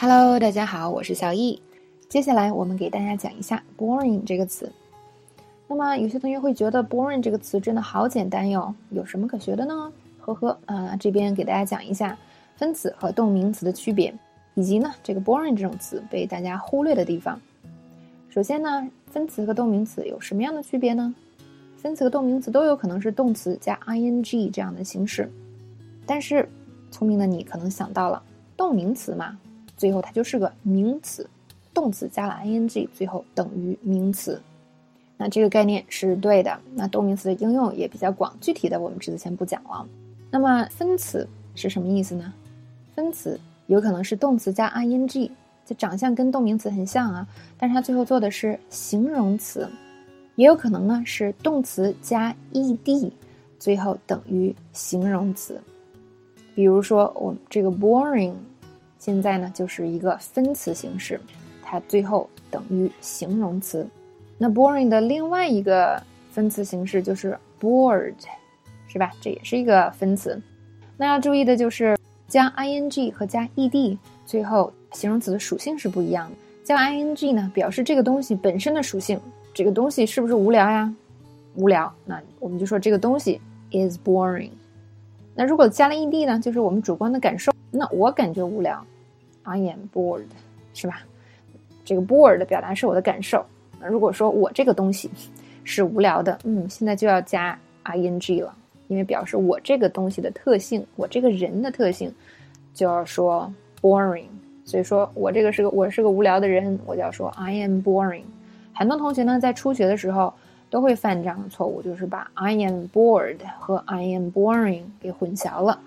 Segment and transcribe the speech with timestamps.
[0.00, 1.60] Hello，大家好，我是小易。
[2.08, 4.70] 接下来我们给大家讲一下 “boring” 这个词。
[5.66, 9.92] 那么有些同学会觉得 “boring” 这个词真的好简单哟，有什么可学的呢？
[10.20, 12.16] 呵呵，啊，这边给大家讲一下
[12.54, 14.14] 分词和动名词的区别，
[14.54, 17.40] 以及呢这个 “boring” 这种词被大家忽略的地方。
[18.28, 21.12] 首先呢，分词和动名词有什么样的区别呢？
[21.76, 25.28] 分词和动名词都有可能是动词加 ing 这样的形式，
[26.06, 26.48] 但是
[26.88, 28.22] 聪明的你可能想到了，
[28.56, 29.36] 动名词嘛。
[29.78, 31.26] 最后它就是个名词，
[31.72, 34.38] 动词加了 ing，最后等于名词。
[35.16, 36.60] 那这个概念是对的。
[36.74, 39.86] 那动名词的应用也比较广，具体的我们这次先不讲了。
[40.30, 42.32] 那么分词是什么意思呢？
[42.94, 45.30] 分词有可能是动词加 ing，
[45.64, 47.26] 这长相跟动名词很像啊，
[47.56, 49.68] 但是它最后做的是形容词。
[50.34, 53.12] 也有可能呢是动词加 ed，
[53.60, 55.60] 最后等于形容词。
[56.56, 58.34] 比如说我们这个 boring。
[58.98, 61.20] 现在呢，就是一个分词形式，
[61.62, 63.86] 它最后等于形容词。
[64.36, 68.14] 那 boring 的另外一个分词形式就是 bored，
[68.88, 69.12] 是吧？
[69.20, 70.40] 这也是一个分词。
[70.96, 71.96] 那要注意的就是
[72.26, 76.36] 加 ing 和加 ed，最后形容词的属性是不一样的。
[76.64, 79.20] 加 ing 呢，表示这个东西本身的属性，
[79.54, 80.92] 这个东西是不是无聊呀？
[81.54, 83.40] 无聊，那我们就说这个东西
[83.70, 84.50] is boring。
[85.34, 87.52] 那如果加了 ed 呢，就是我们主观的感受。
[87.70, 88.84] 那我感觉无聊
[89.42, 90.22] ，I am bored，
[90.74, 91.02] 是吧？
[91.84, 93.44] 这个 bored 表达是我的感受。
[93.80, 95.10] 那如果说我这个东西
[95.64, 98.54] 是无聊的，嗯，现在就要加 ing 了，
[98.88, 102.12] 因为表示我这个东西的特性，我这个人的特性，
[102.74, 104.26] 就要说 boring。
[104.64, 108.24] 所以说我这个是个我是个无聊的人，我就要说 I am boring。
[108.74, 110.32] 很多同学呢在初学的时候
[110.68, 115.80] 都会犯这样的错误，就是把 I am bored 和 I am boring 给混淆了。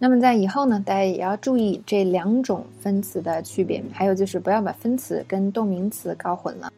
[0.00, 6.72] 那么在以后呢，大家也要注意这两种分词的区别，还有就是不要把分词跟动名词搞混了。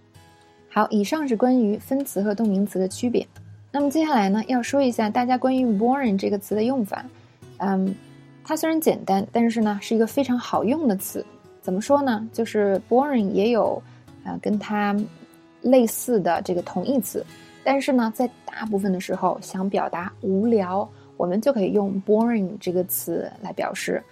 [0.70, 3.27] 好，以上是关于分词和动名词的区别。
[3.70, 7.05] 那么接下来呢，要说一下大家关于 boring 这个词的用法。
[7.58, 7.95] 嗯，
[8.42, 11.24] 它虽然简单，但是呢是一个非常好用的词。
[11.61, 12.27] 怎么说呢？
[12.33, 13.83] 就是 boring 也有
[14.24, 14.96] 啊跟它
[15.61, 17.22] 类似的这个同义词，
[17.62, 20.89] 但是呢，在大部分的时候想表达无聊。
[21.20, 24.03] 我们就可以用 boring 这个词来表示，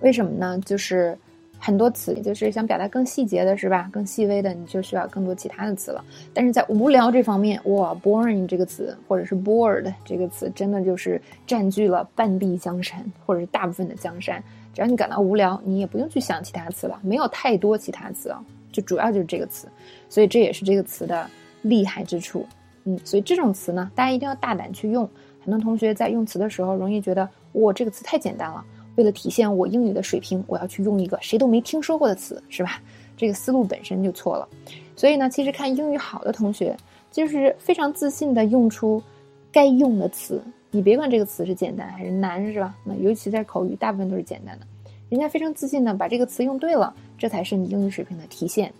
[0.00, 0.58] 为什么呢？
[0.66, 1.16] 就是
[1.60, 3.88] 很多词，就是想表达更细节的，是吧？
[3.92, 6.04] 更细微的，你就需要更多其他的词了。
[6.34, 14.42] 但是在无聊这方面，哇，boring 这个词，或者是 bored 这个词，真的就是占据了半壁江山，或者是大部分的江山。
[14.74, 19.68] 只要你感到无聊，你也不用去想其他词了，没有太多其他词啊，就主要就是这个词。
[20.08, 21.30] 所以这也是这个词的
[21.62, 22.44] 厉害之处。
[22.82, 25.08] 嗯，所以这种词呢，大家一定要大胆去用。
[25.50, 28.64] 很多同学在用词的时候，容易觉得我这个词太简单了。
[28.94, 32.80] 为了体现我英语的水平，我要去用一个谁都没听说过的词，是吧？
[33.16, 34.48] 这个思路本身就错了。
[34.94, 36.76] 所以呢，其实看英语好的同学，
[37.10, 39.02] 就是非常自信的用出
[39.50, 40.40] 该用的词。
[40.70, 42.72] 你别管这个词是简单还是难，是吧？
[42.84, 44.66] 那尤其在口语，大部分都是简单的。
[45.08, 48.72] 人家非常自信的把这个词用对了，这才是你英语水平的体现。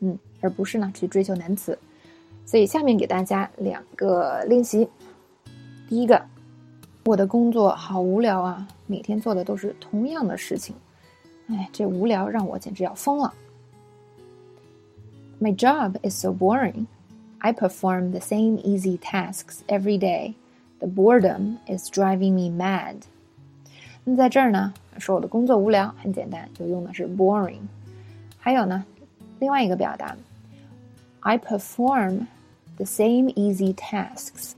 [0.00, 1.78] 嗯，而不是呢去追求难词。
[2.44, 4.88] 所以下面给大家两个练习。
[5.88, 6.22] 第一个，
[7.06, 10.76] 我的工作好无聊啊，每天做的都是同样的事情，
[11.46, 13.32] 哎，这无聊让我简直要疯了。
[15.40, 16.84] My job is so boring.
[17.38, 20.34] I perform the same easy tasks every day.
[20.80, 22.96] The boredom is driving me mad.
[24.04, 27.62] 那在这儿呢，说我的工作无聊，很简单，就用的是 boring。
[28.38, 28.84] 还有呢，
[29.38, 30.14] 另外一个表达
[31.20, 32.26] ，I perform
[32.76, 34.52] the same easy tasks.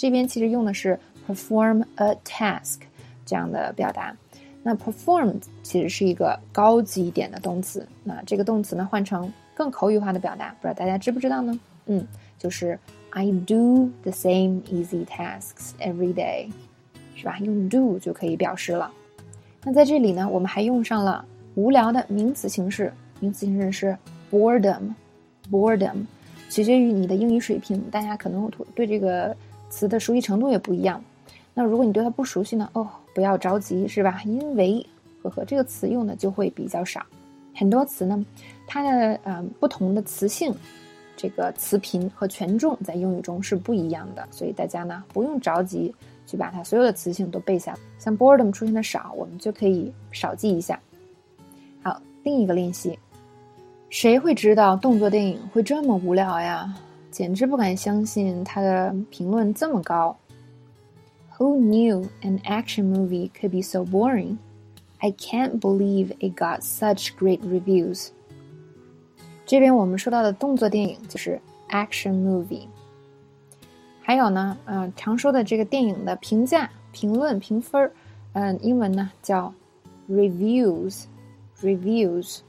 [0.00, 2.78] 这边其实用的是 perform a task
[3.26, 4.16] 这样的表达，
[4.62, 11.60] 那 perform 其实是一个高级一点的动词，那这个动词呢换成更口语化的表达，不知道大家知不知道呢？
[11.84, 12.02] 嗯，
[12.38, 12.78] 就是
[13.10, 16.50] I do the same easy tasks every day，
[17.14, 17.36] 是吧？
[17.40, 18.90] 用 do 就可以表示了。
[19.62, 21.22] 那在这里呢，我们还用上了
[21.56, 23.98] 无聊的名词形式，名词形式是
[24.32, 26.06] boredom，boredom，
[26.48, 29.36] 取决于你的英语水平，大家可能对这个。
[29.70, 31.02] 词的熟悉程度也不一样，
[31.54, 32.68] 那如果你对它不熟悉呢？
[32.74, 34.20] 哦，不要着急，是吧？
[34.26, 34.84] 因为
[35.22, 37.00] 呵呵，这个词用的就会比较少。
[37.54, 38.24] 很多词呢，
[38.66, 40.54] 它的呃不同的词性，
[41.16, 45.94] 这个词频和权重在英语中是不一样的，所以大家呢不用着急
[46.26, 47.76] 去把它所有的词性都背下。
[47.98, 50.80] 像 boredom 出现的少，我们就可以少记一下。
[51.82, 52.98] 好，另一个练习，
[53.90, 56.74] 谁会知道动作电影会这么无聊呀？
[57.11, 60.17] 简直不敢相信他的评论这么高。
[61.37, 64.37] Who knew an action movie could be so boring?
[64.99, 68.09] I can't believe it got such great reviews。
[69.45, 71.39] 这边我们说到的动作电影就是
[71.69, 72.67] action movie。
[74.01, 77.91] 还有呢，嗯，常说的这个电影的评价、评论、评分儿，
[78.33, 79.53] 嗯，英文呢叫
[80.09, 82.39] reviews，reviews。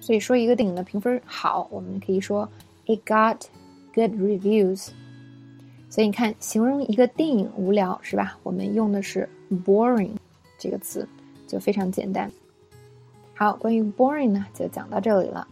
[0.00, 2.48] 所以说一个电影的评分好，我们可以说
[2.91, 3.45] it got
[3.93, 4.89] good reviews。
[5.89, 8.37] 所以你看，形容一个电影无聊是吧？
[8.43, 9.27] 我们用的是
[9.65, 10.11] boring
[10.57, 11.07] 这个词，
[11.47, 12.31] 就非常简单。
[13.33, 15.47] 好，关于 boring 呢，就讲到这里了。